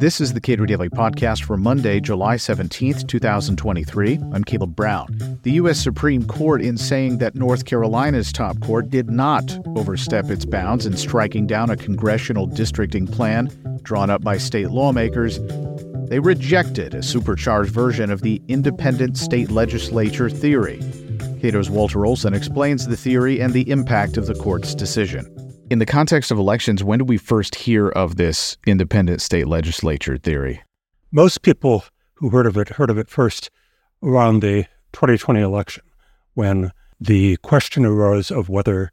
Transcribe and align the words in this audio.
This 0.00 0.18
is 0.18 0.32
the 0.32 0.40
Cato 0.40 0.64
Daily 0.64 0.88
Podcast 0.88 1.44
for 1.44 1.58
Monday, 1.58 2.00
July 2.00 2.36
17th, 2.36 3.06
2023. 3.06 4.18
I'm 4.32 4.42
Caleb 4.44 4.74
Brown. 4.74 5.38
The 5.42 5.52
U.S. 5.52 5.78
Supreme 5.78 6.24
Court, 6.24 6.62
in 6.62 6.78
saying 6.78 7.18
that 7.18 7.34
North 7.34 7.66
Carolina's 7.66 8.32
top 8.32 8.58
court 8.60 8.88
did 8.88 9.10
not 9.10 9.58
overstep 9.76 10.30
its 10.30 10.46
bounds 10.46 10.86
in 10.86 10.96
striking 10.96 11.46
down 11.46 11.68
a 11.68 11.76
congressional 11.76 12.46
districting 12.46 13.06
plan 13.06 13.50
drawn 13.82 14.08
up 14.08 14.22
by 14.22 14.38
state 14.38 14.70
lawmakers, 14.70 15.38
they 16.08 16.18
rejected 16.18 16.94
a 16.94 17.02
supercharged 17.02 17.70
version 17.70 18.10
of 18.10 18.22
the 18.22 18.40
independent 18.48 19.18
state 19.18 19.50
legislature 19.50 20.30
theory. 20.30 20.80
Cato's 21.40 21.68
Walter 21.68 22.06
Olson 22.06 22.32
explains 22.32 22.86
the 22.86 22.96
theory 22.96 23.40
and 23.40 23.52
the 23.52 23.68
impact 23.70 24.16
of 24.16 24.26
the 24.26 24.34
court's 24.34 24.74
decision. 24.74 25.26
In 25.70 25.78
the 25.78 25.86
context 25.86 26.32
of 26.32 26.38
elections, 26.38 26.82
when 26.82 26.98
did 26.98 27.08
we 27.08 27.16
first 27.16 27.54
hear 27.54 27.90
of 27.90 28.16
this 28.16 28.56
independent 28.66 29.22
state 29.22 29.46
legislature 29.46 30.18
theory? 30.18 30.64
Most 31.12 31.42
people 31.42 31.84
who 32.14 32.30
heard 32.30 32.46
of 32.46 32.56
it 32.56 32.70
heard 32.70 32.90
of 32.90 32.98
it 32.98 33.08
first 33.08 33.52
around 34.02 34.40
the 34.40 34.64
2020 34.92 35.40
election 35.40 35.84
when 36.34 36.72
the 37.00 37.36
question 37.36 37.86
arose 37.86 38.32
of 38.32 38.48
whether 38.48 38.90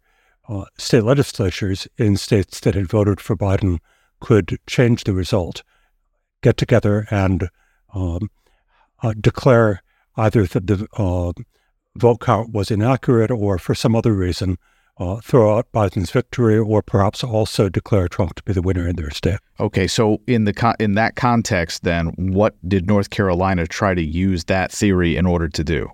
uh, 0.47 0.65
state 0.77 1.01
legislatures 1.01 1.87
in 1.97 2.15
states 2.15 2.59
that 2.59 2.75
had 2.75 2.87
voted 2.87 3.19
for 3.19 3.35
Biden 3.35 3.79
could 4.19 4.59
change 4.67 5.03
the 5.03 5.13
result, 5.13 5.63
get 6.43 6.57
together 6.57 7.07
and 7.09 7.49
um, 7.95 8.29
uh, 9.01 9.15
declare 9.19 9.81
either 10.15 10.45
that 10.45 10.67
the 10.67 10.87
uh, 10.95 11.33
vote 11.95 12.19
count 12.19 12.51
was 12.51 12.69
inaccurate 12.69 13.31
or 13.31 13.57
for 13.57 13.73
some 13.73 13.95
other 13.95 14.13
reason 14.13 14.59
uh, 14.99 15.17
throw 15.17 15.57
out 15.57 15.71
Biden's 15.71 16.11
victory, 16.11 16.57
or 16.57 16.81
perhaps 16.81 17.23
also 17.23 17.69
declare 17.69 18.07
Trump 18.07 18.35
to 18.35 18.43
be 18.43 18.53
the 18.53 18.61
winner 18.61 18.87
in 18.87 18.95
their 18.95 19.11
state. 19.11 19.39
Okay, 19.59 19.87
so 19.87 20.21
in 20.27 20.45
the 20.45 20.53
con- 20.53 20.75
in 20.79 20.95
that 20.95 21.15
context, 21.15 21.83
then 21.83 22.13
what 22.17 22.55
did 22.67 22.87
North 22.87 23.09
Carolina 23.09 23.67
try 23.67 23.93
to 23.93 24.03
use 24.03 24.45
that 24.45 24.71
theory 24.71 25.15
in 25.15 25.25
order 25.25 25.47
to 25.49 25.63
do? 25.63 25.89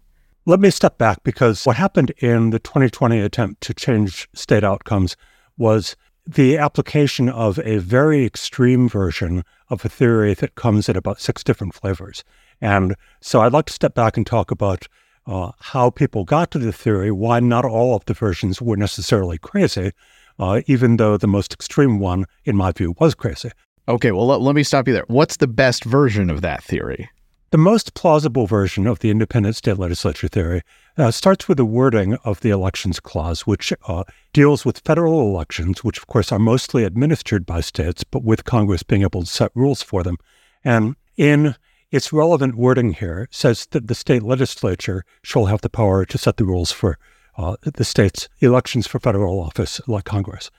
Let 0.45 0.59
me 0.59 0.69
step 0.69 0.97
back 0.97 1.23
because 1.23 1.65
what 1.65 1.77
happened 1.77 2.11
in 2.17 2.49
the 2.49 2.59
2020 2.59 3.19
attempt 3.19 3.61
to 3.61 3.73
change 3.73 4.27
state 4.33 4.63
outcomes 4.63 5.15
was 5.57 5.95
the 6.25 6.57
application 6.57 7.29
of 7.29 7.59
a 7.59 7.77
very 7.77 8.25
extreme 8.25 8.87
version 8.87 9.43
of 9.69 9.83
a 9.83 9.89
theory 9.89 10.33
that 10.33 10.55
comes 10.55 10.87
in 10.87 10.95
about 10.95 11.19
six 11.19 11.43
different 11.43 11.73
flavors. 11.73 12.23
And 12.61 12.95
so 13.21 13.41
I'd 13.41 13.53
like 13.53 13.65
to 13.65 13.73
step 13.73 13.93
back 13.93 14.15
and 14.15 14.25
talk 14.25 14.51
about 14.51 14.87
uh, 15.25 15.51
how 15.59 15.89
people 15.89 16.23
got 16.25 16.51
to 16.51 16.59
the 16.59 16.73
theory, 16.73 17.11
why 17.11 17.39
not 17.39 17.65
all 17.65 17.95
of 17.95 18.05
the 18.05 18.13
versions 18.13 18.61
were 18.61 18.77
necessarily 18.77 19.37
crazy, 19.37 19.91
uh, 20.39 20.61
even 20.67 20.97
though 20.97 21.17
the 21.17 21.27
most 21.27 21.53
extreme 21.53 21.99
one, 21.99 22.25
in 22.45 22.55
my 22.55 22.71
view, 22.71 22.95
was 22.99 23.15
crazy. 23.15 23.51
Okay, 23.87 24.11
well, 24.11 24.27
let, 24.27 24.41
let 24.41 24.55
me 24.55 24.63
stop 24.63 24.87
you 24.87 24.93
there. 24.93 25.05
What's 25.07 25.37
the 25.37 25.47
best 25.47 25.83
version 25.83 26.29
of 26.29 26.41
that 26.41 26.63
theory? 26.63 27.09
The 27.51 27.57
most 27.57 27.93
plausible 27.93 28.47
version 28.47 28.87
of 28.87 28.99
the 28.99 29.11
independent 29.11 29.55
state 29.55 29.77
legislature 29.77 30.27
theory 30.27 30.61
uh, 30.97 31.11
starts 31.11 31.47
with 31.47 31.57
the 31.57 31.65
wording 31.65 32.15
of 32.23 32.39
the 32.39 32.49
elections 32.49 32.99
clause, 32.99 33.41
which 33.41 33.71
uh, 33.87 34.05
deals 34.33 34.65
with 34.65 34.79
federal 34.79 35.21
elections, 35.21 35.83
which 35.83 35.99
of 35.99 36.07
course 36.07 36.31
are 36.31 36.39
mostly 36.39 36.83
administered 36.83 37.45
by 37.45 37.61
states, 37.61 38.03
but 38.03 38.23
with 38.23 38.43
Congress 38.45 38.81
being 38.81 39.03
able 39.03 39.21
to 39.21 39.27
set 39.27 39.51
rules 39.53 39.83
for 39.83 40.01
them. 40.01 40.17
And 40.63 40.95
in 41.15 41.55
its 41.93 42.11
relevant 42.11 42.55
wording 42.55 42.93
here 42.93 43.27
says 43.29 43.67
that 43.67 43.87
the 43.87 43.93
state 43.93 44.23
legislature 44.23 45.05
shall 45.21 45.45
have 45.45 45.61
the 45.61 45.69
power 45.69 46.05
to 46.05 46.17
set 46.17 46.37
the 46.37 46.43
rules 46.43 46.71
for 46.71 46.97
uh, 47.37 47.55
the 47.61 47.83
state's 47.83 48.27
elections 48.39 48.87
for 48.87 48.99
federal 48.99 49.39
office, 49.39 49.79
like 49.87 50.03
Congress. 50.03 50.49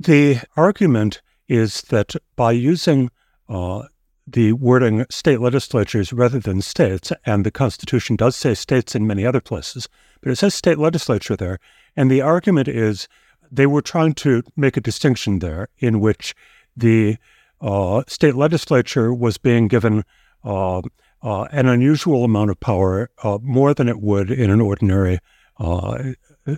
The 0.00 0.40
argument 0.56 1.20
is 1.46 1.82
that 1.90 2.14
by 2.36 2.52
using 2.52 3.10
uh, 3.50 3.82
the 4.26 4.54
wording 4.54 5.04
state 5.10 5.40
legislatures 5.40 6.10
rather 6.10 6.38
than 6.38 6.62
states, 6.62 7.12
and 7.26 7.44
the 7.44 7.50
Constitution 7.50 8.16
does 8.16 8.34
say 8.34 8.54
states 8.54 8.94
in 8.94 9.06
many 9.06 9.26
other 9.26 9.42
places, 9.42 9.90
but 10.22 10.32
it 10.32 10.36
says 10.36 10.54
state 10.54 10.78
legislature 10.78 11.36
there. 11.36 11.58
And 11.96 12.10
the 12.10 12.22
argument 12.22 12.66
is 12.66 13.08
they 13.52 13.66
were 13.66 13.82
trying 13.82 14.14
to 14.14 14.42
make 14.56 14.78
a 14.78 14.86
distinction 14.88 15.40
there 15.40 15.68
in 15.76 16.00
which 16.00 16.34
the 16.74 17.18
uh, 17.60 18.04
state 18.06 18.36
legislature 18.36 19.12
was 19.12 19.36
being 19.36 19.68
given 19.68 20.04
uh, 20.44 20.82
uh, 21.22 21.42
an 21.44 21.66
unusual 21.66 22.24
amount 22.24 22.50
of 22.50 22.60
power, 22.60 23.10
uh, 23.22 23.38
more 23.42 23.74
than 23.74 23.88
it 23.88 24.00
would 24.00 24.30
in 24.30 24.50
an 24.50 24.60
ordinary 24.60 25.18
uh, 25.58 26.12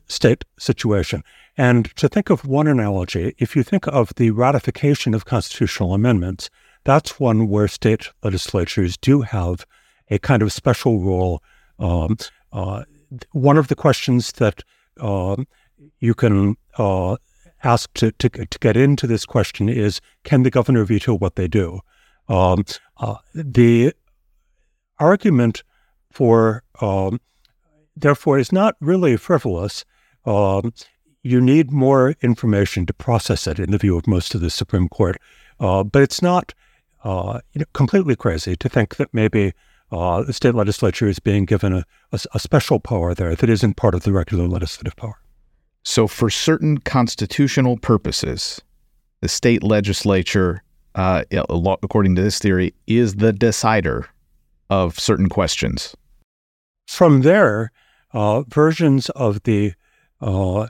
state 0.06 0.44
situation. 0.58 1.22
And 1.56 1.94
to 1.96 2.08
think 2.08 2.30
of 2.30 2.44
one 2.44 2.66
analogy, 2.66 3.34
if 3.38 3.56
you 3.56 3.62
think 3.62 3.86
of 3.88 4.14
the 4.16 4.30
ratification 4.30 5.14
of 5.14 5.24
constitutional 5.24 5.94
amendments, 5.94 6.50
that's 6.84 7.20
one 7.20 7.48
where 7.48 7.68
state 7.68 8.08
legislatures 8.22 8.96
do 8.96 9.22
have 9.22 9.66
a 10.10 10.18
kind 10.18 10.42
of 10.42 10.52
special 10.52 11.00
role. 11.00 11.42
Um, 11.78 12.16
uh, 12.52 12.84
one 13.32 13.56
of 13.56 13.68
the 13.68 13.74
questions 13.74 14.32
that 14.32 14.62
um, 15.00 15.46
you 15.98 16.14
can 16.14 16.56
uh, 16.78 17.16
ask 17.64 17.92
to, 17.94 18.12
to, 18.12 18.28
to, 18.28 18.58
get 18.58 18.76
into 18.76 19.06
this 19.06 19.26
question 19.26 19.68
is 19.68 20.00
can 20.24 20.42
the 20.42 20.50
governor 20.50 20.84
veto 20.84 21.14
what 21.14 21.36
they 21.36 21.48
do? 21.48 21.80
Um, 22.30 22.64
uh, 22.96 23.16
the 23.34 23.92
argument 24.98 25.64
for, 26.12 26.62
um, 26.80 27.20
therefore, 27.96 28.38
is 28.38 28.52
not 28.52 28.76
really 28.80 29.16
frivolous. 29.16 29.84
Um, 30.24 30.72
you 31.22 31.40
need 31.40 31.72
more 31.72 32.14
information 32.22 32.86
to 32.86 32.94
process 32.94 33.46
it, 33.46 33.58
in 33.58 33.72
the 33.72 33.78
view 33.78 33.96
of 33.96 34.06
most 34.06 34.34
of 34.34 34.40
the 34.40 34.48
Supreme 34.48 34.88
Court. 34.88 35.16
Uh, 35.58 35.82
but 35.82 36.02
it's 36.02 36.22
not 36.22 36.54
uh, 37.04 37.40
you 37.52 37.58
know, 37.58 37.66
completely 37.72 38.14
crazy 38.14 38.56
to 38.56 38.68
think 38.68 38.96
that 38.96 39.12
maybe 39.12 39.52
uh, 39.90 40.22
the 40.22 40.32
state 40.32 40.54
legislature 40.54 41.08
is 41.08 41.18
being 41.18 41.44
given 41.44 41.72
a, 41.72 41.84
a, 42.12 42.20
a, 42.34 42.38
special 42.38 42.78
power 42.78 43.12
there 43.12 43.34
that 43.34 43.50
isn't 43.50 43.76
part 43.76 43.94
of 43.94 44.04
the 44.04 44.12
regular 44.12 44.46
legislative 44.46 44.94
power. 44.96 45.18
So, 45.82 46.06
for 46.06 46.30
certain 46.30 46.78
constitutional 46.78 47.76
purposes, 47.76 48.60
the 49.20 49.28
state 49.28 49.64
legislature 49.64 50.62
uh, 50.94 51.24
according 51.82 52.14
to 52.16 52.22
this 52.22 52.38
theory, 52.38 52.74
is 52.86 53.16
the 53.16 53.32
decider 53.32 54.08
of 54.68 54.98
certain 54.98 55.28
questions. 55.28 55.94
From 56.86 57.22
there, 57.22 57.72
uh, 58.12 58.42
versions 58.42 59.08
of 59.10 59.42
the 59.44 59.74
uh, 60.20 60.66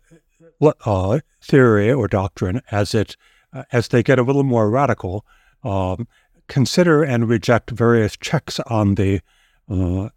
uh, 0.60 1.20
theory 1.42 1.92
or 1.92 2.08
doctrine, 2.08 2.60
as 2.70 2.94
it 2.94 3.16
uh, 3.52 3.64
as 3.72 3.88
they 3.88 4.02
get 4.02 4.18
a 4.18 4.22
little 4.22 4.44
more 4.44 4.70
radical, 4.70 5.24
um, 5.64 6.06
consider 6.48 7.02
and 7.02 7.28
reject 7.28 7.70
various 7.70 8.16
checks 8.16 8.60
on 8.60 8.94
the 8.94 9.20
uh, 9.68 10.08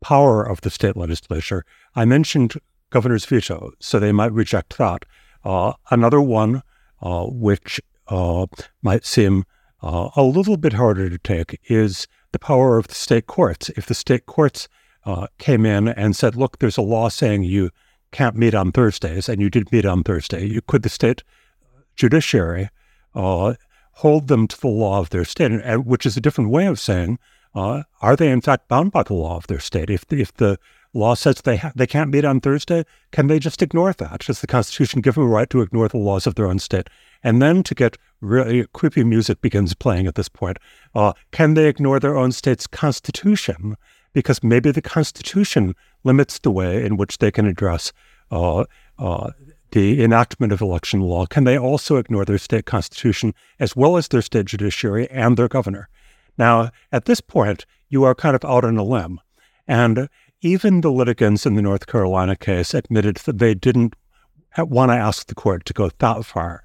power 0.00 0.42
of 0.42 0.60
the 0.60 0.70
state 0.70 0.96
legislature. 0.96 1.64
I 1.94 2.04
mentioned 2.04 2.54
governor's 2.90 3.24
veto, 3.24 3.72
so 3.78 3.98
they 3.98 4.12
might 4.12 4.32
reject 4.32 4.76
that. 4.78 5.04
another 5.90 6.20
one, 6.20 6.62
which 7.00 7.80
uh, 8.08 8.46
might 8.82 9.04
seem 9.04 9.44
uh, 9.82 10.08
a 10.16 10.22
little 10.22 10.56
bit 10.56 10.74
harder 10.74 11.10
to 11.10 11.18
take 11.18 11.60
is 11.68 12.06
the 12.32 12.38
power 12.38 12.78
of 12.78 12.88
the 12.88 12.94
state 12.94 13.26
courts. 13.26 13.68
If 13.70 13.86
the 13.86 13.94
state 13.94 14.26
courts 14.26 14.68
uh, 15.04 15.26
came 15.38 15.66
in 15.66 15.88
and 15.88 16.16
said, 16.16 16.36
look, 16.36 16.58
there's 16.58 16.78
a 16.78 16.82
law 16.82 17.08
saying 17.08 17.44
you 17.44 17.70
can't 18.10 18.36
meet 18.36 18.54
on 18.54 18.72
Thursdays, 18.72 19.28
and 19.28 19.40
you 19.40 19.50
did 19.50 19.72
meet 19.72 19.84
on 19.84 20.02
Thursday, 20.02 20.46
you, 20.46 20.60
could 20.62 20.82
the 20.82 20.88
state 20.88 21.22
judiciary 21.96 22.70
uh, 23.14 23.54
hold 23.94 24.28
them 24.28 24.46
to 24.48 24.60
the 24.60 24.68
law 24.68 25.00
of 25.00 25.10
their 25.10 25.24
state, 25.24 25.52
and, 25.52 25.86
which 25.86 26.06
is 26.06 26.16
a 26.16 26.20
different 26.20 26.50
way 26.50 26.66
of 26.66 26.80
saying, 26.80 27.18
uh, 27.54 27.82
are 28.00 28.16
they 28.16 28.30
in 28.30 28.40
fact 28.40 28.68
bound 28.68 28.92
by 28.92 29.02
the 29.02 29.14
law 29.14 29.36
of 29.36 29.46
their 29.46 29.60
state? 29.60 29.90
If, 29.90 30.04
if 30.12 30.32
the 30.34 30.58
law 30.92 31.14
says 31.14 31.36
they 31.42 31.56
ha- 31.56 31.72
they 31.74 31.86
can't 31.86 32.10
meet 32.10 32.24
on 32.24 32.40
Thursday, 32.40 32.84
can 33.12 33.26
they 33.26 33.38
just 33.38 33.62
ignore 33.62 33.92
that? 33.92 34.20
Does 34.20 34.40
the 34.40 34.46
Constitution 34.46 35.00
give 35.00 35.14
them 35.14 35.24
a 35.24 35.28
right 35.28 35.50
to 35.50 35.60
ignore 35.60 35.88
the 35.88 35.98
laws 35.98 36.26
of 36.26 36.34
their 36.34 36.46
own 36.46 36.58
state? 36.58 36.88
And 37.24 37.40
then 37.40 37.62
to 37.64 37.74
get 37.74 37.96
really 38.20 38.66
creepy 38.74 39.02
music 39.02 39.40
begins 39.40 39.74
playing 39.74 40.06
at 40.06 40.14
this 40.14 40.28
point. 40.28 40.58
Uh, 40.94 41.14
can 41.32 41.54
they 41.54 41.66
ignore 41.66 41.98
their 41.98 42.16
own 42.16 42.30
state's 42.32 42.66
constitution? 42.66 43.76
Because 44.12 44.44
maybe 44.44 44.70
the 44.70 44.82
Constitution 44.82 45.74
limits 46.04 46.38
the 46.38 46.50
way 46.50 46.84
in 46.84 46.96
which 46.96 47.18
they 47.18 47.30
can 47.30 47.46
address 47.46 47.92
uh, 48.30 48.64
uh, 48.98 49.30
the 49.72 50.04
enactment 50.04 50.52
of 50.52 50.60
election 50.60 51.00
law. 51.00 51.26
Can 51.26 51.44
they 51.44 51.58
also 51.58 51.96
ignore 51.96 52.24
their 52.24 52.38
state 52.38 52.66
constitution 52.66 53.34
as 53.58 53.74
well 53.74 53.96
as 53.96 54.06
their 54.06 54.22
state 54.22 54.46
judiciary 54.46 55.10
and 55.10 55.36
their 55.36 55.48
governor? 55.48 55.88
Now, 56.38 56.70
at 56.92 57.06
this 57.06 57.20
point, 57.20 57.66
you 57.88 58.04
are 58.04 58.14
kind 58.14 58.36
of 58.36 58.44
out 58.44 58.64
on 58.64 58.76
a 58.76 58.84
limb. 58.84 59.20
And 59.66 60.08
even 60.42 60.82
the 60.82 60.92
litigants 60.92 61.46
in 61.46 61.54
the 61.54 61.62
North 61.62 61.86
Carolina 61.86 62.36
case 62.36 62.74
admitted 62.74 63.16
that 63.16 63.38
they 63.38 63.54
didn't 63.54 63.94
want 64.58 64.90
to 64.90 64.96
ask 64.96 65.26
the 65.26 65.34
court 65.34 65.64
to 65.64 65.72
go 65.72 65.90
that 65.98 66.24
far. 66.24 66.63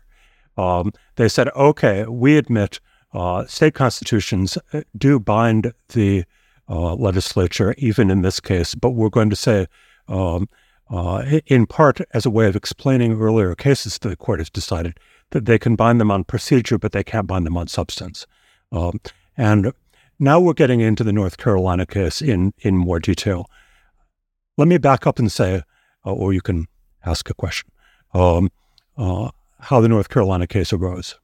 Um, 0.57 0.91
they 1.15 1.29
said, 1.29 1.49
okay, 1.49 2.05
we 2.05 2.37
admit 2.37 2.79
uh, 3.13 3.45
state 3.45 3.73
constitutions 3.73 4.57
uh, 4.73 4.81
do 4.97 5.19
bind 5.19 5.73
the 5.89 6.25
uh, 6.69 6.93
legislature, 6.95 7.73
even 7.77 8.11
in 8.11 8.21
this 8.21 8.39
case, 8.39 8.75
but 8.75 8.91
we're 8.91 9.09
going 9.09 9.29
to 9.29 9.35
say, 9.35 9.67
um, 10.07 10.47
uh, 10.91 11.39
in 11.47 11.65
part 11.65 12.01
as 12.13 12.25
a 12.25 12.29
way 12.29 12.47
of 12.47 12.55
explaining 12.55 13.19
earlier 13.19 13.55
cases 13.55 13.97
that 13.99 14.09
the 14.09 14.15
court 14.15 14.39
has 14.39 14.49
decided, 14.49 14.99
that 15.31 15.45
they 15.45 15.57
can 15.57 15.75
bind 15.75 15.99
them 15.99 16.11
on 16.11 16.23
procedure, 16.23 16.77
but 16.77 16.91
they 16.91 17.03
can't 17.03 17.27
bind 17.27 17.45
them 17.45 17.57
on 17.57 17.67
substance. 17.67 18.27
Um, 18.71 18.99
and 19.37 19.71
now 20.19 20.39
we're 20.39 20.53
getting 20.53 20.81
into 20.81 21.03
the 21.03 21.13
North 21.13 21.37
Carolina 21.37 21.85
case 21.85 22.21
in, 22.21 22.53
in 22.59 22.75
more 22.75 22.99
detail. 22.99 23.49
Let 24.57 24.67
me 24.67 24.77
back 24.77 25.07
up 25.07 25.17
and 25.17 25.31
say, 25.31 25.63
uh, 26.05 26.13
or 26.13 26.33
you 26.33 26.41
can 26.41 26.67
ask 27.05 27.29
a 27.29 27.33
question, 27.33 27.71
um, 28.13 28.51
uh, 28.97 29.29
how 29.59 29.81
the 29.81 29.89
North 29.89 30.09
Carolina 30.09 30.47
case 30.47 30.73
arose. 30.73 31.15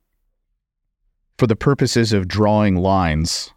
For 1.38 1.48
the 1.48 1.56
purposes 1.56 2.14
of 2.14 2.28
drawing 2.28 2.76
lines, 2.76 3.52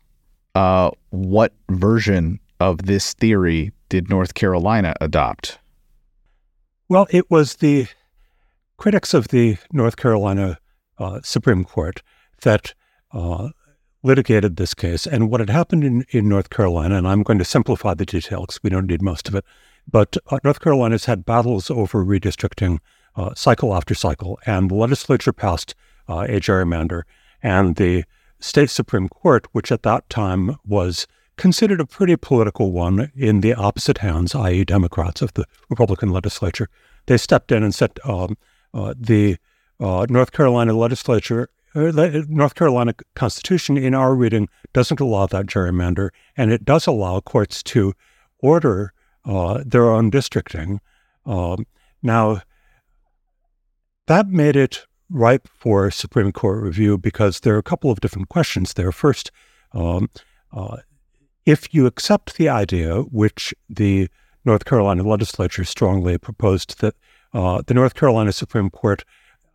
uh, 0.55 0.91
what 1.11 1.53
version 1.71 2.41
of 2.61 2.87
this 2.87 3.15
theory 3.15 3.73
did 3.89 4.11
North 4.11 4.35
Carolina 4.35 4.95
adopt? 5.01 5.59
Well, 6.89 7.07
it 7.11 7.31
was 7.31 7.57
the 7.57 7.87
critics 8.77 9.15
of 9.15 9.29
the 9.29 9.59
North 9.73 9.97
Carolina 9.97 10.59
uh, 10.99 11.21
Supreme 11.23 11.65
Court 11.65 12.03
that 12.43 12.75
uh, 13.13 13.51
litigated 14.03 14.57
this 14.57 14.75
case. 14.75 15.07
And 15.07 15.31
what 15.31 15.41
had 15.41 15.51
happened 15.51 15.85
in, 15.85 16.05
in 16.11 16.29
North 16.29 16.51
Carolina, 16.51 16.97
and 16.97 17.07
I'm 17.07 17.23
going 17.23 17.39
to 17.39 17.45
simplify 17.45 17.95
the 17.95 18.07
details, 18.07 18.59
we 18.63 18.71
don't 18.71 18.87
need 18.87 19.03
most 19.03 19.29
of 19.29 19.35
it, 19.35 19.45
but 19.91 20.17
uh, 20.29 20.39
North 20.45 20.61
Carolina's 20.61 21.05
had 21.05 21.25
battles 21.25 21.71
over 21.71 22.05
redistricting 22.05 22.79
uh, 23.19 23.35
cycle 23.35 23.75
after 23.75 23.95
cycle, 23.95 24.39
and 24.47 24.71
the 24.71 24.75
legislature 24.75 25.33
passed 25.33 25.75
uh, 26.09 26.27
a 26.29 26.41
gerrymander, 26.41 27.03
and 27.43 27.77
the 27.77 28.05
state 28.41 28.71
Supreme 28.71 29.09
Court, 29.09 29.47
which 29.53 29.73
at 29.73 29.83
that 29.83 30.09
time 30.09 30.57
was 30.65 31.07
considered 31.37 31.81
a 31.81 31.87
pretty 31.87 32.17
political 32.17 32.73
one 32.73 33.13
in 33.15 33.41
the 33.41 33.55
opposite 33.55 33.99
hands, 33.99 34.35
i.e., 34.35 34.65
Democrats 34.65 35.21
of 35.21 35.35
the 35.35 35.45
Republican 35.69 36.11
legislature, 36.11 36.69
they 37.07 37.17
stepped 37.17 37.53
in 37.53 37.63
and 37.63 37.75
said 37.75 37.99
um, 38.05 38.37
uh, 38.73 38.95
the 38.99 39.37
uh, 39.81 40.07
North 40.09 40.33
Carolina 40.33 40.73
legislature 40.73 41.51
uh, 41.75 41.93
North 42.29 42.55
Carolina 42.55 42.95
Constitution, 43.15 43.77
in 43.77 43.95
our 43.95 44.15
reading, 44.15 44.49
doesn't 44.73 45.01
allow 45.01 45.27
that 45.27 45.47
gerrymander, 45.47 46.11
and 46.37 46.51
it 46.51 46.65
does 46.65 46.87
allow 46.87 47.21
courts 47.21 47.63
to 47.63 47.93
order 48.41 48.93
uh, 49.25 49.63
their 49.65 49.91
own 49.91 50.11
districting. 50.11 50.81
Um, 51.27 51.67
now, 52.03 52.41
that 54.09 54.27
made 54.27 54.57
it 54.57 54.87
ripe 55.11 55.49
for 55.55 55.91
Supreme 55.91 56.33
Court 56.33 56.63
review 56.63 56.99
because 56.99 57.41
there 57.41 57.55
are 57.55 57.59
a 57.59 57.63
couple 57.63 57.91
of 57.91 58.01
different 58.01 58.29
questions 58.29 58.75
there. 58.75 58.91
First, 58.91 59.31
um, 59.73 60.09
uh, 60.53 60.79
if 61.45 61.73
you 61.75 61.87
accept 61.87 62.37
the 62.37 62.49
idea, 62.49 63.01
which 63.03 63.55
the 63.69 64.09
North 64.45 64.65
Carolina 64.65 65.03
legislature 65.03 65.65
strongly 65.65 66.17
proposed, 66.19 66.81
that 66.81 66.95
uh, 67.35 67.63
the 67.67 67.75
North 67.75 67.95
Carolina 67.95 68.33
Supreme 68.33 68.71
Court 68.71 69.05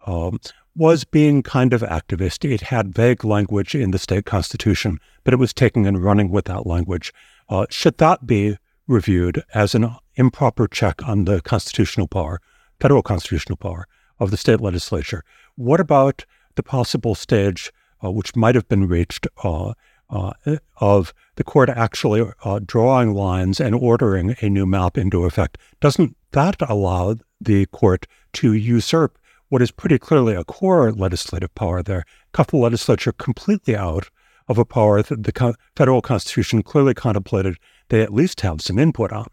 um, 0.05 0.39
was 0.75 1.03
being 1.03 1.41
kind 1.41 1.73
of 1.73 1.81
activist. 1.81 2.47
It 2.49 2.61
had 2.61 2.93
vague 2.93 3.23
language 3.23 3.73
in 3.73 3.91
the 3.91 3.99
state 3.99 4.25
constitution, 4.25 4.99
but 5.23 5.33
it 5.33 5.37
was 5.37 5.53
taking 5.53 5.87
and 5.87 6.03
running 6.03 6.29
with 6.29 6.45
that 6.45 6.67
language. 6.67 7.11
Uh, 7.49 7.65
should 7.69 7.97
that 7.97 8.27
be 8.27 8.57
reviewed 8.87 9.43
as 9.53 9.73
an 9.73 9.95
improper 10.15 10.67
check 10.67 11.07
on 11.07 11.25
the 11.25 11.41
constitutional 11.41 12.07
power, 12.07 12.39
federal 12.79 13.01
constitutional 13.01 13.57
power 13.57 13.87
of 14.19 14.31
the 14.31 14.37
state 14.37 14.61
legislature? 14.61 15.23
What 15.55 15.79
about 15.79 16.25
the 16.55 16.63
possible 16.63 17.15
stage 17.15 17.71
uh, 18.03 18.11
which 18.11 18.35
might 18.35 18.55
have 18.55 18.67
been 18.67 18.87
reached 18.87 19.27
uh, 19.43 19.73
uh 20.09 20.33
of 20.79 21.13
the 21.35 21.43
court 21.43 21.69
actually 21.69 22.29
uh, 22.43 22.59
drawing 22.65 23.13
lines 23.13 23.59
and 23.59 23.73
ordering 23.73 24.35
a 24.41 24.49
new 24.49 24.65
map 24.65 24.97
into 24.97 25.25
effect? 25.25 25.57
Doesn't 25.79 26.15
that 26.31 26.57
allow 26.69 27.15
the 27.39 27.65
court 27.67 28.07
to 28.33 28.53
usurp 28.53 29.17
what 29.53 29.61
is 29.61 29.69
pretty 29.69 29.99
clearly 29.99 30.33
a 30.33 30.43
core 30.43 30.91
legislative 30.91 31.53
power 31.53 31.83
there, 31.83 32.05
cut 32.31 32.47
the 32.47 32.57
legislature 32.57 33.11
completely 33.11 33.75
out 33.75 34.09
of 34.47 34.57
a 34.57 34.65
power 34.65 35.03
that 35.03 35.23
the 35.23 35.55
federal 35.75 36.01
constitution 36.01 36.63
clearly 36.63 36.95
contemplated 36.95 37.57
they 37.89 38.01
at 38.01 38.11
least 38.11 38.41
have 38.41 38.61
some 38.61 38.79
input 38.79 39.11
on. 39.11 39.27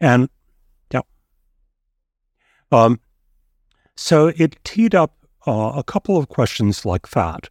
And 0.00 0.28
yeah. 0.92 1.00
Um, 2.70 3.00
so 3.96 4.32
it 4.36 4.62
teed 4.64 4.94
up 4.94 5.14
uh, 5.46 5.72
a 5.76 5.82
couple 5.84 6.16
of 6.16 6.28
questions 6.28 6.84
like 6.84 7.10
that. 7.10 7.48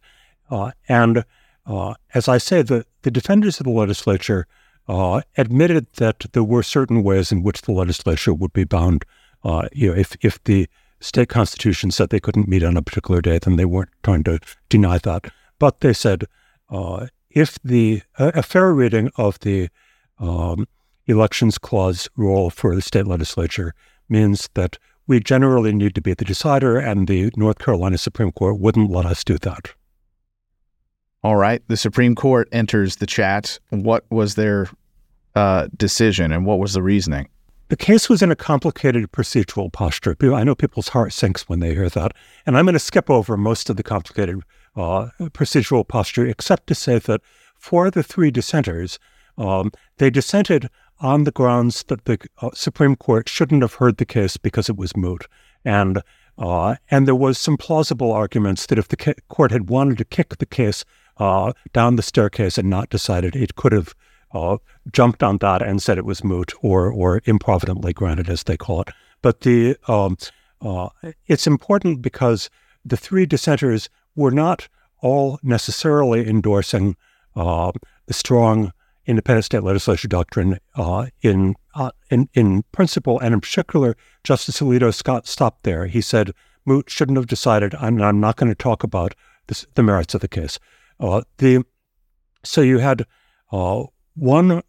Uh, 0.50 0.72
and 0.88 1.24
uh, 1.66 1.94
as 2.14 2.28
I 2.28 2.38
say, 2.38 2.62
the, 2.62 2.86
the 3.02 3.10
defenders 3.10 3.58
of 3.58 3.64
the 3.64 3.70
legislature 3.70 4.46
uh, 4.88 5.22
admitted 5.36 5.86
that 5.94 6.26
there 6.32 6.44
were 6.44 6.62
certain 6.62 7.02
ways 7.02 7.32
in 7.32 7.42
which 7.42 7.62
the 7.62 7.72
legislature 7.72 8.32
would 8.32 8.52
be 8.52 8.64
bound. 8.64 9.04
Uh, 9.42 9.68
you 9.72 9.88
know, 9.88 9.96
if, 9.96 10.16
if 10.20 10.42
the 10.44 10.68
state 11.00 11.28
constitution 11.28 11.90
said 11.90 12.10
they 12.10 12.20
couldn't 12.20 12.48
meet 12.48 12.62
on 12.62 12.76
a 12.76 12.82
particular 12.82 13.20
day, 13.20 13.38
then 13.38 13.56
they 13.56 13.64
weren't 13.64 13.90
trying 14.02 14.24
to 14.24 14.38
deny 14.68 14.98
that. 14.98 15.26
But 15.58 15.80
they 15.80 15.92
said 15.92 16.24
uh, 16.70 17.06
if 17.30 17.58
the 17.62 18.02
a, 18.18 18.42
fair 18.42 18.72
reading 18.72 19.10
of 19.16 19.38
the 19.40 19.68
um, 20.18 20.66
elections 21.06 21.58
clause 21.58 22.08
rule 22.16 22.50
for 22.50 22.74
the 22.74 22.82
state 22.82 23.06
legislature 23.06 23.74
means 24.08 24.48
that 24.54 24.78
we 25.06 25.20
generally 25.20 25.72
need 25.72 25.94
to 25.94 26.00
be 26.00 26.14
the 26.14 26.24
decider, 26.24 26.78
and 26.78 27.08
the 27.08 27.30
North 27.36 27.58
Carolina 27.58 27.98
Supreme 27.98 28.32
Court 28.32 28.58
wouldn't 28.58 28.90
let 28.90 29.06
us 29.06 29.22
do 29.24 29.38
that. 29.38 29.72
All 31.22 31.36
right. 31.36 31.62
The 31.66 31.76
Supreme 31.76 32.14
Court 32.14 32.48
enters 32.52 32.96
the 32.96 33.06
chat. 33.06 33.58
What 33.70 34.04
was 34.10 34.36
their 34.36 34.68
uh, 35.34 35.66
decision 35.76 36.30
and 36.30 36.46
what 36.46 36.58
was 36.58 36.74
the 36.74 36.82
reasoning? 36.82 37.28
The 37.68 37.76
case 37.76 38.08
was 38.08 38.22
in 38.22 38.30
a 38.30 38.36
complicated 38.36 39.10
procedural 39.10 39.72
posture. 39.72 40.16
I 40.22 40.44
know 40.44 40.54
people's 40.54 40.90
heart 40.90 41.12
sinks 41.12 41.48
when 41.48 41.58
they 41.58 41.74
hear 41.74 41.88
that. 41.88 42.12
And 42.46 42.56
I'm 42.56 42.64
going 42.64 42.74
to 42.74 42.78
skip 42.78 43.10
over 43.10 43.36
most 43.36 43.68
of 43.68 43.76
the 43.76 43.82
complicated 43.82 44.40
uh, 44.76 45.08
procedural 45.18 45.86
posture, 45.86 46.24
except 46.24 46.68
to 46.68 46.76
say 46.76 47.00
that 47.00 47.22
for 47.58 47.90
the 47.90 48.04
three 48.04 48.30
dissenters, 48.30 49.00
um, 49.36 49.72
they 49.98 50.10
dissented 50.10 50.70
on 51.00 51.24
the 51.24 51.30
grounds 51.30 51.82
that 51.84 52.04
the 52.04 52.18
uh, 52.40 52.50
Supreme 52.54 52.96
Court 52.96 53.28
shouldn't 53.28 53.62
have 53.62 53.74
heard 53.74 53.98
the 53.98 54.04
case 54.04 54.36
because 54.36 54.68
it 54.68 54.76
was 54.76 54.96
moot. 54.96 55.26
And 55.64 56.02
uh, 56.38 56.76
and 56.90 57.06
there 57.06 57.14
was 57.14 57.38
some 57.38 57.56
plausible 57.56 58.12
arguments 58.12 58.66
that 58.66 58.78
if 58.78 58.88
the 58.88 59.14
court 59.28 59.50
had 59.50 59.70
wanted 59.70 59.96
to 59.98 60.04
kick 60.04 60.36
the 60.36 60.46
case 60.46 60.84
uh, 61.16 61.54
down 61.72 61.96
the 61.96 62.02
staircase 62.02 62.58
and 62.58 62.68
not 62.68 62.90
decided, 62.90 63.34
it 63.34 63.56
could 63.56 63.72
have 63.72 63.94
uh, 64.32 64.58
jumped 64.92 65.22
on 65.22 65.38
that 65.38 65.62
and 65.62 65.80
said 65.80 65.96
it 65.96 66.04
was 66.04 66.22
moot 66.22 66.52
or 66.60 66.92
or 66.92 67.20
improvidently 67.20 67.94
granted, 67.94 68.28
as 68.28 68.42
they 68.42 68.56
call 68.56 68.82
it. 68.82 68.90
But 69.22 69.40
the 69.40 69.76
um, 69.88 70.18
uh, 70.60 70.90
it's 71.26 71.46
important 71.46 72.02
because 72.02 72.50
the 72.84 72.98
three 72.98 73.24
dissenters 73.24 73.88
were 74.14 74.30
not 74.30 74.68
all 75.00 75.38
necessarily 75.42 76.28
endorsing 76.28 76.96
the 77.34 77.72
strong 78.10 78.72
independent 79.06 79.44
state 79.44 79.62
legislature 79.62 80.08
doctrine 80.08 80.58
uh, 80.74 81.06
in, 81.22 81.54
uh, 81.74 81.90
in 82.10 82.28
in 82.34 82.64
principle, 82.72 83.18
and 83.20 83.34
in 83.34 83.40
particular, 83.40 83.96
Justice 84.24 84.60
Alito 84.60 84.92
Scott 84.92 85.26
stopped 85.26 85.62
there. 85.62 85.86
He 85.86 86.00
said 86.00 86.32
moot 86.64 86.90
shouldn't 86.90 87.16
have 87.16 87.26
decided, 87.26 87.74
and 87.78 88.04
I'm 88.04 88.20
not 88.20 88.36
going 88.36 88.50
to 88.50 88.54
talk 88.54 88.82
about 88.82 89.14
this, 89.46 89.66
the 89.74 89.82
merits 89.82 90.14
of 90.14 90.20
the 90.20 90.28
case. 90.28 90.58
Uh, 90.98 91.22
the 91.38 91.64
so 92.42 92.60
you 92.60 92.78
had 92.78 93.06
uh, 93.52 93.84
one 94.14 94.62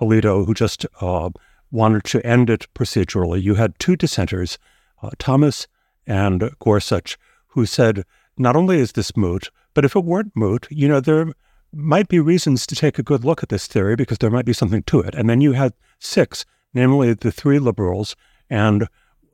Alito 0.00 0.46
who 0.46 0.54
just 0.54 0.86
uh, 1.00 1.30
wanted 1.70 2.04
to 2.04 2.24
end 2.26 2.50
it 2.50 2.66
procedurally. 2.74 3.42
You 3.42 3.54
had 3.54 3.78
two 3.78 3.96
dissenters, 3.96 4.58
uh, 5.02 5.10
Thomas 5.18 5.66
and 6.06 6.50
Gorsuch, 6.58 7.18
who 7.48 7.66
said, 7.66 8.04
not 8.36 8.56
only 8.56 8.78
is 8.78 8.92
this 8.92 9.16
moot, 9.16 9.50
but 9.74 9.84
if 9.84 9.94
it 9.94 10.04
weren't 10.04 10.34
moot, 10.34 10.66
you 10.70 10.88
know, 10.88 11.00
there 11.00 11.32
might 11.72 12.08
be 12.08 12.20
reasons 12.20 12.66
to 12.66 12.74
take 12.74 12.98
a 12.98 13.02
good 13.02 13.24
look 13.24 13.42
at 13.42 13.48
this 13.48 13.66
theory 13.66 13.96
because 13.96 14.18
there 14.18 14.30
might 14.30 14.44
be 14.44 14.52
something 14.52 14.82
to 14.84 15.00
it. 15.00 15.14
And 15.14 15.28
then 15.28 15.40
you 15.40 15.52
had 15.52 15.72
six, 15.98 16.44
namely 16.74 17.14
the 17.14 17.32
three 17.32 17.58
liberals 17.58 18.14
and 18.50 18.88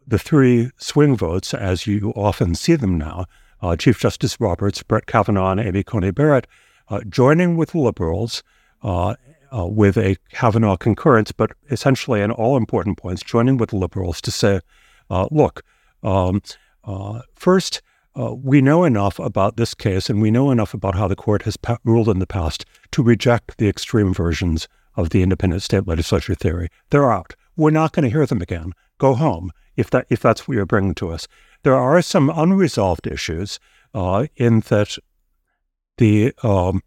the 0.06 0.18
three 0.18 0.70
swing 0.78 1.16
votes, 1.16 1.52
as 1.52 1.86
you 1.86 2.12
often 2.16 2.54
see 2.54 2.76
them 2.76 2.96
now, 2.96 3.26
uh, 3.60 3.76
Chief 3.76 3.98
Justice 3.98 4.40
Roberts, 4.40 4.82
Brett 4.82 5.06
Kavanaugh, 5.06 5.50
and 5.50 5.60
Amy 5.60 5.82
Coney 5.82 6.10
Barrett, 6.10 6.46
uh, 6.88 7.00
joining 7.08 7.56
with 7.56 7.72
the 7.72 7.78
liberals 7.78 8.42
uh, 8.82 9.16
uh, 9.56 9.66
with 9.66 9.96
a 9.96 10.16
Kavanaugh 10.30 10.76
concurrence, 10.76 11.32
but 11.32 11.52
essentially 11.70 12.20
in 12.20 12.30
all 12.30 12.56
important 12.56 12.98
points, 12.98 13.22
joining 13.22 13.56
with 13.56 13.70
the 13.70 13.76
liberals 13.76 14.20
to 14.22 14.30
say, 14.30 14.60
uh, 15.10 15.26
look, 15.30 15.64
um, 16.02 16.40
uh, 16.84 17.20
first, 17.34 17.82
uh, 18.18 18.34
we 18.34 18.60
know 18.60 18.84
enough 18.84 19.18
about 19.18 19.56
this 19.56 19.74
case 19.74 20.10
and 20.10 20.20
we 20.20 20.30
know 20.30 20.50
enough 20.50 20.74
about 20.74 20.96
how 20.96 21.06
the 21.06 21.16
court 21.16 21.42
has 21.42 21.56
pa- 21.56 21.78
ruled 21.84 22.08
in 22.08 22.18
the 22.18 22.26
past 22.26 22.64
to 22.90 23.02
reject 23.02 23.56
the 23.58 23.68
extreme 23.68 24.12
versions 24.12 24.66
of 24.96 25.10
the 25.10 25.22
independent 25.22 25.62
state 25.62 25.86
legislature 25.86 26.34
theory. 26.34 26.68
They're 26.90 27.12
out. 27.12 27.34
We're 27.56 27.70
not 27.70 27.92
going 27.92 28.04
to 28.04 28.10
hear 28.10 28.26
them 28.26 28.42
again. 28.42 28.72
Go 28.98 29.14
home 29.14 29.52
if 29.76 29.90
that 29.90 30.06
if 30.10 30.20
that's 30.20 30.48
what 30.48 30.56
you're 30.56 30.66
bringing 30.66 30.94
to 30.96 31.10
us. 31.10 31.28
There 31.62 31.76
are 31.76 32.02
some 32.02 32.30
unresolved 32.30 33.06
issues 33.06 33.60
uh, 33.94 34.26
in 34.36 34.60
that 34.68 34.96
the 35.98 36.32
um, 36.42 36.82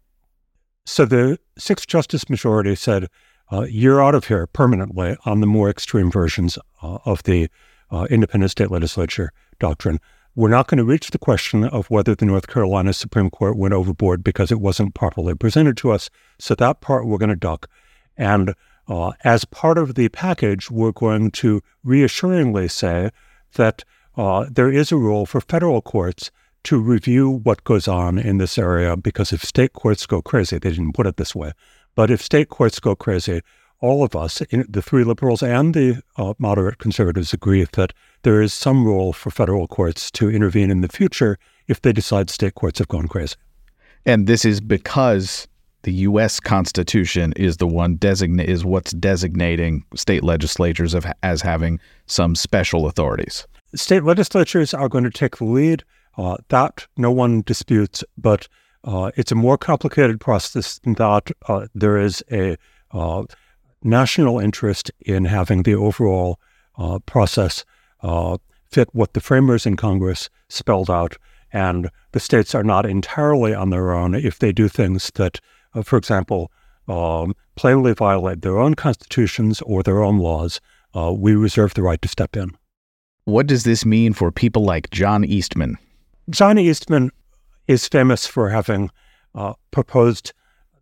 so 0.84 1.06
the 1.06 1.38
six 1.56 1.86
justice 1.86 2.28
majority 2.28 2.74
said, 2.74 3.08
uh, 3.50 3.66
you're 3.68 4.02
out 4.02 4.14
of 4.14 4.26
here 4.26 4.46
permanently 4.46 5.16
on 5.24 5.40
the 5.40 5.46
more 5.46 5.70
extreme 5.70 6.10
versions 6.10 6.58
uh, 6.82 6.98
of 7.04 7.22
the 7.22 7.48
uh, 7.90 8.06
independent 8.10 8.50
state 8.50 8.70
legislature 8.70 9.30
doctrine. 9.58 10.00
We're 10.34 10.48
not 10.48 10.66
going 10.66 10.78
to 10.78 10.84
reach 10.84 11.10
the 11.10 11.18
question 11.18 11.64
of 11.64 11.90
whether 11.90 12.14
the 12.14 12.24
North 12.24 12.46
Carolina 12.46 12.92
Supreme 12.92 13.30
Court 13.30 13.56
went 13.56 13.74
overboard 13.74 14.24
because 14.24 14.50
it 14.50 14.60
wasn't 14.60 14.94
properly 14.94 15.34
presented 15.34 15.76
to 15.78 15.90
us. 15.90 16.08
So 16.38 16.54
that 16.54 16.80
part 16.80 17.06
we're 17.06 17.18
going 17.18 17.28
to 17.28 17.36
duck. 17.36 17.68
And 18.16 18.54
uh, 18.88 19.12
as 19.24 19.44
part 19.44 19.78
of 19.78 19.94
the 19.94 20.08
package, 20.08 20.70
we're 20.70 20.92
going 20.92 21.30
to 21.32 21.62
reassuringly 21.84 22.68
say 22.68 23.10
that 23.54 23.84
uh, 24.16 24.46
there 24.50 24.70
is 24.70 24.90
a 24.90 24.96
role 24.96 25.26
for 25.26 25.40
federal 25.40 25.82
courts 25.82 26.30
to 26.64 26.80
review 26.80 27.28
what 27.28 27.64
goes 27.64 27.88
on 27.88 28.18
in 28.18 28.38
this 28.38 28.56
area 28.56 28.96
because 28.96 29.32
if 29.32 29.42
state 29.42 29.72
courts 29.72 30.06
go 30.06 30.22
crazy, 30.22 30.58
they 30.58 30.70
didn't 30.70 30.92
put 30.92 31.06
it 31.06 31.16
this 31.16 31.34
way, 31.34 31.52
but 31.94 32.10
if 32.10 32.22
state 32.22 32.48
courts 32.48 32.78
go 32.78 32.94
crazy, 32.94 33.42
all 33.82 34.04
of 34.04 34.14
us, 34.14 34.40
the 34.50 34.80
three 34.80 35.04
liberals 35.04 35.42
and 35.42 35.74
the 35.74 36.00
uh, 36.16 36.32
moderate 36.38 36.78
conservatives, 36.78 37.34
agree 37.34 37.66
that 37.72 37.92
there 38.22 38.40
is 38.40 38.54
some 38.54 38.86
role 38.86 39.12
for 39.12 39.30
federal 39.30 39.66
courts 39.66 40.10
to 40.12 40.30
intervene 40.30 40.70
in 40.70 40.80
the 40.80 40.88
future 40.88 41.36
if 41.66 41.82
they 41.82 41.92
decide 41.92 42.30
state 42.30 42.54
courts 42.54 42.78
have 42.78 42.88
gone 42.88 43.08
crazy. 43.08 43.34
And 44.06 44.26
this 44.26 44.44
is 44.44 44.60
because 44.60 45.48
the 45.82 45.92
U.S. 45.92 46.38
Constitution 46.38 47.32
is 47.34 47.56
the 47.56 47.66
one 47.66 47.96
designate 47.96 48.48
is 48.48 48.64
what's 48.64 48.92
designating 48.92 49.84
state 49.96 50.22
legislatures 50.22 50.94
of, 50.94 51.04
as 51.24 51.42
having 51.42 51.80
some 52.06 52.36
special 52.36 52.86
authorities. 52.86 53.46
State 53.74 54.04
legislatures 54.04 54.72
are 54.72 54.88
going 54.88 55.04
to 55.04 55.10
take 55.10 55.38
the 55.38 55.44
lead. 55.44 55.82
Uh, 56.18 56.36
that 56.48 56.86
no 56.96 57.10
one 57.10 57.42
disputes, 57.42 58.04
but 58.18 58.46
uh, 58.84 59.10
it's 59.16 59.32
a 59.32 59.34
more 59.34 59.56
complicated 59.56 60.20
process 60.20 60.78
than 60.80 60.92
that. 60.94 61.30
Uh, 61.48 61.66
there 61.74 61.96
is 61.96 62.22
a 62.30 62.56
uh, 62.92 63.24
national 63.84 64.38
interest 64.38 64.90
in 65.00 65.24
having 65.24 65.62
the 65.62 65.74
overall 65.74 66.38
uh, 66.78 66.98
process 67.00 67.64
uh, 68.02 68.38
fit 68.70 68.88
what 68.92 69.12
the 69.12 69.20
framers 69.20 69.66
in 69.66 69.76
Congress 69.76 70.30
spelled 70.48 70.90
out. 70.90 71.16
And 71.52 71.90
the 72.12 72.20
states 72.20 72.54
are 72.54 72.64
not 72.64 72.86
entirely 72.86 73.54
on 73.54 73.70
their 73.70 73.92
own 73.92 74.14
if 74.14 74.38
they 74.38 74.52
do 74.52 74.68
things 74.68 75.10
that, 75.14 75.40
uh, 75.74 75.82
for 75.82 75.98
example, 75.98 76.50
um, 76.88 77.34
plainly 77.56 77.92
violate 77.92 78.42
their 78.42 78.58
own 78.58 78.74
constitutions 78.74 79.60
or 79.62 79.82
their 79.82 80.02
own 80.02 80.18
laws. 80.18 80.60
Uh, 80.94 81.12
we 81.12 81.34
reserve 81.34 81.74
the 81.74 81.82
right 81.82 82.00
to 82.02 82.08
step 82.08 82.36
in. 82.36 82.50
What 83.24 83.46
does 83.46 83.64
this 83.64 83.84
mean 83.84 84.14
for 84.14 84.32
people 84.32 84.64
like 84.64 84.90
John 84.90 85.24
Eastman? 85.24 85.78
John 86.30 86.58
Eastman 86.58 87.10
is 87.68 87.86
famous 87.86 88.26
for 88.26 88.48
having 88.48 88.90
uh, 89.34 89.54
proposed 89.70 90.32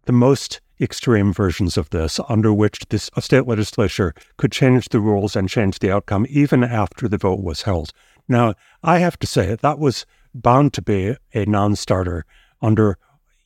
the 0.07 0.12
most 0.12 0.61
extreme 0.80 1.32
versions 1.32 1.76
of 1.76 1.90
this, 1.90 2.18
under 2.28 2.52
which 2.52 2.87
this 2.88 3.10
state 3.18 3.46
legislature 3.46 4.14
could 4.37 4.52
change 4.52 4.88
the 4.88 5.00
rules 5.00 5.37
and 5.37 5.49
change 5.49 5.78
the 5.78 5.90
outcome 5.90 6.26
even 6.28 6.64
after 6.64 7.08
the 7.08 7.18
vote 7.18 7.42
was 7.42 7.62
held. 7.62 7.92
Now, 8.28 8.54
I 8.82 8.99
have 8.99 9.18
to 9.18 9.26
say 9.26 9.56
that 9.56 9.78
was 9.78 10.06
bound 10.34 10.72
to 10.75 10.82
be 10.82 11.16
a 11.34 11.44
non-starter 11.44 12.25
under 12.62 12.96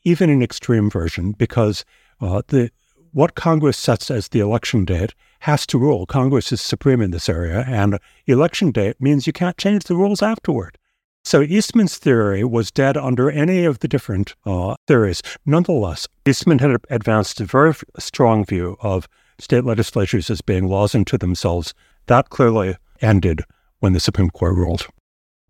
even 0.04 0.30
an 0.30 0.42
extreme 0.42 0.90
version 0.90 1.32
because 1.32 1.84
uh, 2.20 2.42
the 2.48 2.70
what 3.12 3.36
Congress 3.36 3.78
sets 3.78 4.10
as 4.10 4.28
the 4.28 4.40
election 4.40 4.84
date 4.84 5.14
has 5.40 5.66
to 5.68 5.78
rule. 5.78 6.04
Congress 6.04 6.50
is 6.50 6.60
supreme 6.60 7.00
in 7.00 7.12
this 7.12 7.28
area, 7.28 7.64
and 7.68 7.98
election 8.26 8.72
date 8.72 9.00
means 9.00 9.26
you 9.26 9.32
can't 9.32 9.56
change 9.56 9.84
the 9.84 9.94
rules 9.94 10.20
afterward. 10.20 10.76
So 11.24 11.40
Eastman's 11.40 11.96
theory 11.96 12.44
was 12.44 12.70
dead 12.70 12.98
under 12.98 13.30
any 13.30 13.64
of 13.64 13.78
the 13.78 13.88
different 13.88 14.34
uh, 14.44 14.76
theories. 14.86 15.22
Nonetheless, 15.46 16.06
Eastman 16.26 16.58
had 16.58 16.76
advanced 16.90 17.40
a 17.40 17.46
very 17.46 17.72
strong 17.98 18.44
view 18.44 18.76
of 18.80 19.08
state 19.38 19.64
legislatures 19.64 20.28
as 20.28 20.42
being 20.42 20.68
laws 20.68 20.94
unto 20.94 21.16
themselves. 21.16 21.72
That 22.06 22.28
clearly 22.28 22.76
ended 23.00 23.42
when 23.80 23.94
the 23.94 24.00
Supreme 24.00 24.28
Court 24.30 24.54
ruled. 24.54 24.86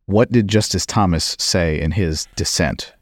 What 0.06 0.30
did 0.30 0.48
Justice 0.48 0.86
Thomas 0.86 1.36
say 1.40 1.80
in 1.80 1.92
his 1.92 2.28
dissent? 2.36 2.92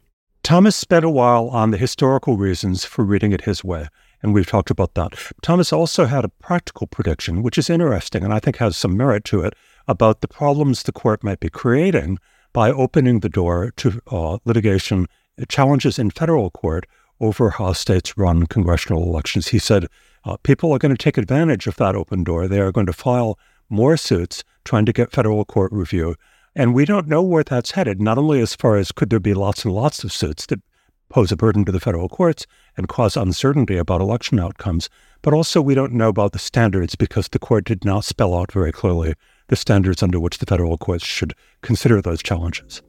Thomas 0.43 0.75
spent 0.75 1.05
a 1.05 1.11
while 1.11 1.49
on 1.49 1.73
the 1.73 1.79
historical 1.79 2.37
reasons 2.37 2.85
for 2.87 3.05
reading 3.05 3.33
it 3.33 3.43
his 3.43 3.62
way, 3.62 3.88
and 4.23 4.33
we've 4.33 4.47
talked 4.47 4.71
about 4.71 4.95
that. 4.95 5.12
Thomas 5.43 5.73
also 5.73 6.07
had 6.07 6.25
a 6.25 6.29
practical 6.29 6.87
prediction, 6.87 7.43
which 7.43 7.59
is 7.59 7.69
interesting 7.69 8.25
and 8.25 8.33
I 8.33 8.41
think 8.41 8.57
has 8.57 8.76
some 8.76 8.97
merit 8.97 9.25
to 9.26 9.43
it, 9.43 9.55
about 9.87 10.21
the 10.21 10.29
problems 10.29 10.83
the 10.83 10.93
court 10.93 11.23
might 11.23 11.38
be 11.38 11.50
creating 11.50 12.19
by 12.52 12.71
opening 12.71 13.21
the 13.21 13.28
door 13.28 13.73
to 13.76 14.00
uh, 14.11 14.38
litigation 14.44 15.06
challenges 15.49 15.99
in 15.99 16.11
federal 16.11 16.50
court 16.50 16.87
over 17.21 17.50
how 17.50 17.73
states 17.73 18.18
run 18.18 18.47
congressional 18.47 19.02
elections. 19.04 19.49
He 19.49 19.59
said 19.59 19.87
uh, 20.25 20.37
people 20.42 20.73
are 20.73 20.78
going 20.78 20.94
to 20.94 21.02
take 21.02 21.16
advantage 21.16 21.66
of 21.66 21.76
that 21.76 21.94
open 21.94 22.25
door. 22.25 22.49
They 22.49 22.61
are 22.61 22.73
going 22.73 22.87
to 22.87 22.92
file 22.92 23.38
more 23.68 23.97
suits 23.97 24.44
trying 24.64 24.87
to 24.87 24.92
get 24.92 25.12
federal 25.12 25.44
court 25.44 25.73
review. 25.73 26.16
And 26.54 26.75
we 26.75 26.85
don't 26.85 27.09
know 27.09 27.23
where 27.23 27.44
that's 27.44 27.71
headed, 27.73 28.00
not 28.00 28.18
only 28.18 28.40
as 28.40 28.54
far 28.54 28.76
as 28.76 28.92
could 28.92 29.09
there 29.09 29.21
be 29.21 29.35
lots 29.35 29.64
and 29.64 29.73
lots 29.73 30.04
of 30.04 30.12
suits 30.12 30.47
that 30.47 30.61
pose 31.09 31.32
a 31.32 31.37
burden 31.37 31.64
to 31.64 31.73
the 31.73 31.80
federal 31.80 32.09
courts 32.09 32.47
and 32.76 32.88
cause 32.88 33.16
uncertainty 33.16 33.76
about 33.76 34.00
election 34.00 34.38
outcomes, 34.38 34.88
but 35.23 35.32
also 35.32 35.62
we 35.62 35.75
don't 35.75 35.92
know 35.92 36.09
about 36.09 36.32
the 36.32 36.38
standards 36.38 36.94
because 36.94 37.28
the 37.28 37.38
court 37.38 37.64
did 37.64 37.85
not 37.85 38.04
spell 38.04 38.35
out 38.35 38.52
very 38.52 38.73
clearly 38.73 39.14
the 39.52 39.56
standards 39.56 40.02
under 40.02 40.18
which 40.18 40.38
the 40.38 40.47
federal 40.47 40.78
courts 40.78 41.04
should 41.04 41.35
consider 41.61 42.00
those 42.00 42.23
challenges. 42.23 42.80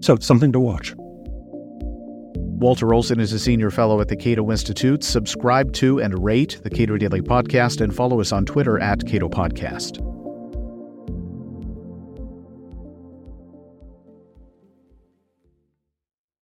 So, 0.00 0.16
something 0.18 0.50
to 0.52 0.58
watch. 0.58 0.94
Walter 0.96 2.94
Olson 2.94 3.20
is 3.20 3.34
a 3.34 3.38
senior 3.38 3.70
fellow 3.70 4.00
at 4.00 4.08
the 4.08 4.16
Cato 4.16 4.50
Institute. 4.50 5.04
Subscribe 5.04 5.74
to 5.74 6.00
and 6.00 6.24
rate 6.24 6.58
the 6.62 6.70
Cato 6.70 6.96
Daily 6.96 7.20
Podcast 7.20 7.82
and 7.82 7.94
follow 7.94 8.18
us 8.18 8.32
on 8.32 8.46
Twitter 8.46 8.78
at 8.78 9.06
Cato 9.06 9.28
Podcast. 9.28 9.98